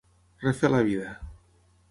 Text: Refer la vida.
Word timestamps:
Refer 0.45 0.71
la 0.71 0.81
vida. 0.81 1.13